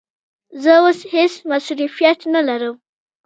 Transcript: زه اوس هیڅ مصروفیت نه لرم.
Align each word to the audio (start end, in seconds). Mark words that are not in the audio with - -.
زه 0.63 0.73
اوس 0.83 0.99
هیڅ 1.13 1.33
مصروفیت 1.51 2.19
نه 2.33 2.41
لرم. 2.47 2.75